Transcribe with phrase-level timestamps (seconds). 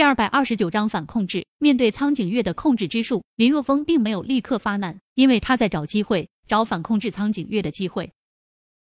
[0.00, 1.44] 第二百二十九章反控制。
[1.58, 8.10] 面对苍井月的控制之术，林若风并没有立刻发难，因为他在找机会，找反控制苍井月的机会。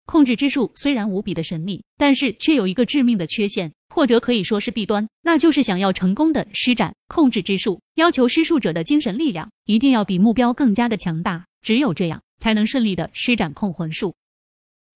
[0.05, 14.15] 控制之术虽然无比的神秘，但是却有一个致命的缺陷，或者可以说是弊端，那就是想要成功的施展控制之术，要求施术者的精神力量一定要比目标更加的强大，只有这样才能顺利的施展控魂术。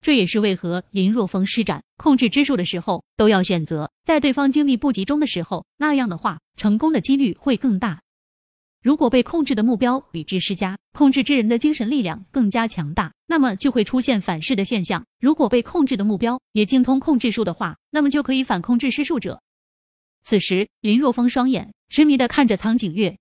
[0.00, 8.02] 这也是为何林若风施展控制之术的时候，都要选择在对方精力不集中的时候，那样的话，成功的几率会更大。
[8.82, 15.04] 如果被控制的目标比之施加，控制之人的精神力量更加强大，那么就会出现反噬的现象。
[15.18, 19.42] 如果被控制的目标也精通控制术的话，那么就可以反控制施术者。
[20.22, 23.18] 此时，林若风双眼痴迷的看着苍井月，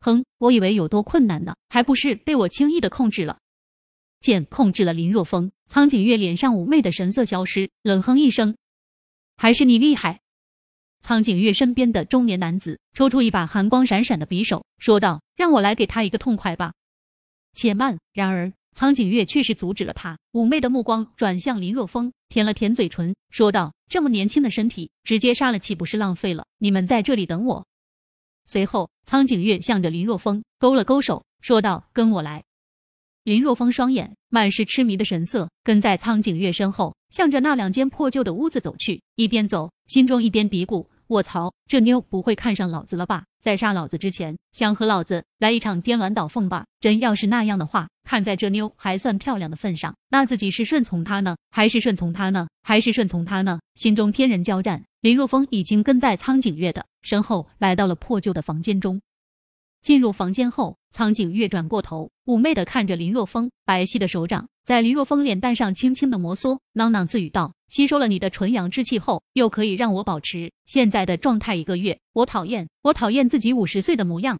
[0.00, 3.38] 哼，我以为有多困难呢，还不是被我轻易的控制了。
[4.24, 8.56] 剑控制了林若风，苍井月脸上妩媚的神色消失，冷哼一声
[9.36, 10.22] ：“还是你厉害。”
[11.02, 16.72] 苍井月身边的中年男子抽出一把寒光闪闪的匕首，说道：“让我来给他一个痛快吧。”
[17.52, 17.98] 且慢。
[18.14, 26.46] 然而，苍井月却是阻止了他，妩媚的目光转向林若风，舔了舔嘴唇，说道：“这么年轻的身体，直接杀了岂不是浪费了？
[26.56, 27.66] 你们在这里等我。”
[28.48, 32.42] 随后，苍井月向着林若风勾了勾手，说道：“跟我来。”
[33.24, 40.86] 林若风双眼满是痴迷的神色，跟在苍井月身后，向着那两间破旧的屋子走去，一边走，心中一边嘀咕。
[41.06, 43.24] 卧槽，这妞不会看上老子了吧？
[43.40, 46.66] 在杀老子之前，想和老子来一场颠鸾倒凤吧？
[46.80, 52.46] 真要是那样的话，看在这妞还算漂亮的份上，那自己是顺从她呢，还是顺从她呢？
[52.62, 53.58] 还是顺从她呢？
[53.74, 54.84] 心中天人交战。
[55.00, 59.00] 林若风已经跟在苍井月的身后，来到了破旧的房间中。
[59.84, 71.98] 进入房间后，苍井月转过头，妩媚的看着林若风，白皙的手掌在林若风脸蛋上轻轻的摩挲，囔囔自语道：“吸收了你的纯阳之气后，又可以让我保持现在的状态一个月。
[72.14, 74.38] 我讨厌，我讨厌自己五十岁的模样。”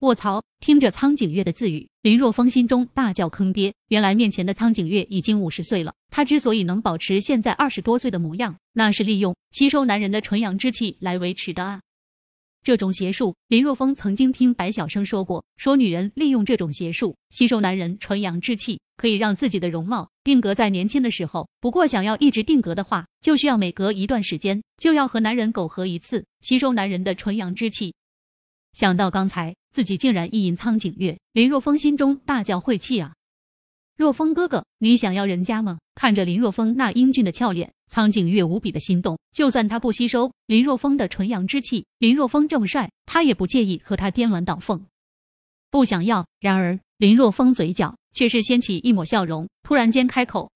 [0.00, 0.42] 卧槽！
[0.58, 3.72] 听着苍井月的自语，林若风心中大叫坑爹。
[3.86, 11.80] 原来面前的苍井月已经五十岁了，他之所以能保持现在二十多岁的模样，那是利用吸收男人的纯阳之气来维持的啊。
[12.66, 21.48] 这种邪术，林若风曾经听白晓生说过，说女人利用这种邪术吸收男人纯阳之气，可以让自己的容貌定格在年轻的时候。
[21.60, 27.94] 不过，想要一直定格的话，就需要每隔一段时间就要和男人苟合一次，吸收男人的纯阳之气。
[28.72, 33.14] 想到刚才自己竟然意淫苍井月，林若风心中大叫晦气啊！
[33.96, 35.78] 若风哥哥，你想要人家吗？
[35.96, 37.72] 看着林若风那英俊的俏脸。
[37.88, 44.86] 苍井月无比的心动，就算他不吸收林若风的纯阳之气，林若风这么帅，他也不介意和他颠鸾倒凤。
[45.70, 46.26] 不想要。
[46.40, 50.50] 然而林若风嘴角却是掀起一抹笑容，突然间开口：“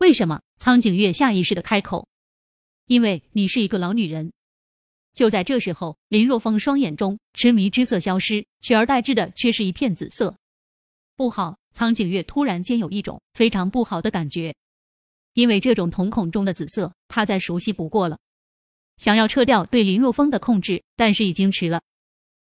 [0.00, 2.08] 为什么？”苍井月下意识的开口
[2.88, 4.32] ：“因为你是一个老女人。”
[5.12, 10.34] 就在这时候，林若风双眼中痴迷之色消失，取而代之的却是一片紫色。
[11.16, 11.58] 不好！
[11.76, 14.54] 苍井月突然间有一种非常不好的感觉。
[15.34, 18.16] 因为这种瞳孔中的紫色，他再熟悉不过了。
[18.96, 21.82] 想要撤掉对林若风的控制，但是已经迟了。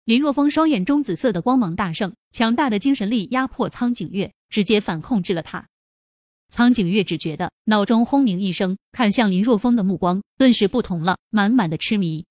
[0.07, 5.69] 林若风双眼中紫色的光芒大盛，强大的精神力压迫苍井月，直接反控制了他。
[6.49, 12.25] 苍井月只觉得脑中轰鸣一声，看向林若风的目光顿时不同了，满满的痴迷。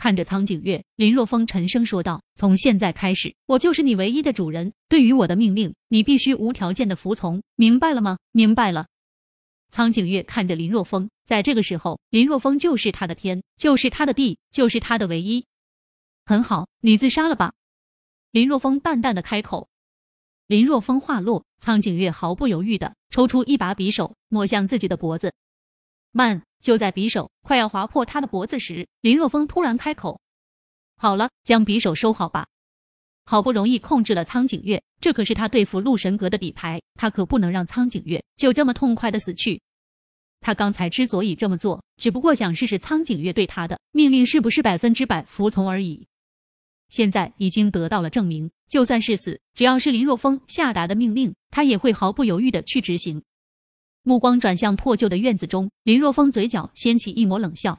[0.00, 4.72] 看着苍井月，林若风沉声说道：“从现在开始，我就是你唯一的主人。
[4.88, 8.16] 对于我的命令，你必须无条件的服从，明白了吗？
[8.32, 8.86] 明白了。”
[9.68, 15.44] 苍井月看着林若风，在这个时候，林若风就是他的天，就是他的地，就是他的唯一。
[16.24, 17.52] 很好，你自杀了吧？
[18.30, 19.68] 林若风淡淡的开口。
[20.46, 25.34] 林若风话落，苍井月毫不犹豫的抽出一把匕首，抹向自己的脖子。
[26.10, 26.42] 慢！
[26.60, 30.20] 就在匕首快要划破他的脖子时，林若风突然开口
[30.96, 32.46] ：“好了，将匕首收好吧。”
[33.24, 39.60] 好不容易控制了苍井月，这可是他对付陆神阁的底牌，他可不能让苍井月就这么痛快的死去。
[40.40, 46.06] 他刚才之所以这么做，只不过想试试苍井月对他的命令是不是百分之百服从而已。
[46.88, 53.22] 现在已经得到了证明，就算是死，只要是林若风下达的命令，他也会毫不犹豫的去执行。
[54.02, 57.78] 目光转向破旧的院子中，林若风嘴角掀起一抹冷笑。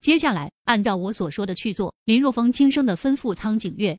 [0.00, 1.94] 接下来，按照我所说的去做。
[2.04, 3.98] 林若风轻声的吩咐苍井月。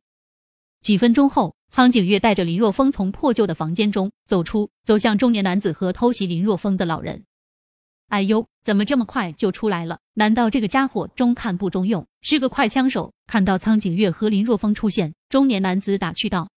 [0.81, 7.23] 几分钟后，苍井月带着林若风从破旧的房间中走出，走向中年男子和偷袭林若风的老人。
[8.07, 9.99] 哎呦，怎么这么快就出来了？
[10.15, 13.13] 难道这个家伙中看不中用，是个快枪手？
[13.25, 16.49] 看到苍井月和林若风出现，中年男子打趣道：“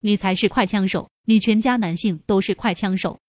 [0.00, 3.20] 你才是快枪手，你全家男性都是快枪手。”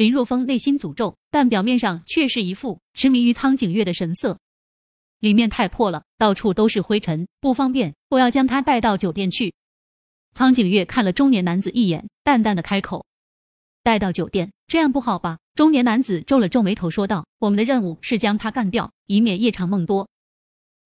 [0.00, 4.38] 林若风内心诅咒，但表面上却是一副痴迷于苍井月的神色。
[5.18, 7.94] 里面太破了，到处都是灰尘，不方便。
[8.08, 9.52] 我要将他带到酒店去。
[10.32, 13.04] 苍井月看了中年男子一眼，淡淡的开口
[13.84, 20.08] ：“带到酒店，这样不好吧？”中年男子皱了皱眉头，说道：“我们的任务是将他干掉，以免夜长梦多。”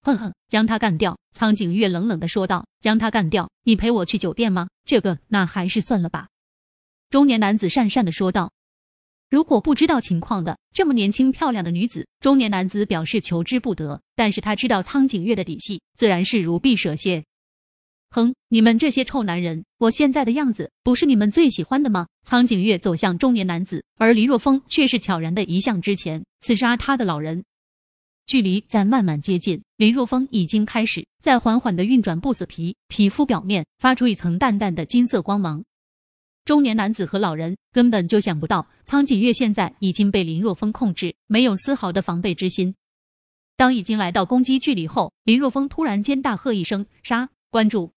[0.03, 1.17] 哼哼，将他干掉！
[1.31, 4.67] 苍井月冷冷的说道：“将他干掉，你陪我去酒店吗？
[4.85, 6.27] 这个，那还是算了吧。”
[7.11, 8.51] 中年男子讪讪的说道
[9.35, 14.01] ：“如果不知道情况的这么年轻漂亮的女子，中年男子表示求之不得。
[14.15, 17.25] 但是他知道苍井月的底细，自然是如臂蛇蝎。”
[18.15, 22.07] 哼，你们这些臭男人，我现在的样子不是你们最喜欢的吗？
[22.23, 27.43] 苍井月走向中年男子，而黎若风却是悄然的移向之前，刺杀他的老人。
[28.29, 35.65] 距离在慢慢接近，林若风已经开始在缓缓的运转不死皮，皮肤表面发出一层淡淡的金色光芒。
[36.45, 42.75] 中年男子和老人根本就想不到，苍井月现在已经被林若风控制，没有丝毫的防备之心。
[43.57, 47.94] 当已经来到攻击距离后，林若风突然间大喝一声：“杀！”关注。